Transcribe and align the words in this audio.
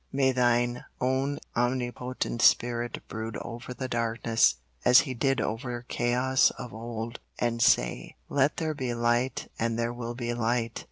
May 0.11 0.31
Thine 0.31 0.83
own 0.99 1.37
omnipotent 1.55 2.41
Spirit 2.41 3.07
brood 3.07 3.37
over 3.37 3.71
the 3.71 3.87
darkness, 3.87 4.55
as 4.83 5.01
He 5.01 5.13
did 5.13 5.39
over 5.39 5.85
chaos 5.89 6.49
of 6.57 6.73
old, 6.73 7.19
and 7.37 7.61
say, 7.61 8.15
"Let 8.27 8.57
there 8.57 8.73
be 8.73 8.95
light, 8.95 9.51
and 9.59 9.77
there 9.77 9.93
will 9.93 10.15
be 10.15 10.33
light." 10.33 10.79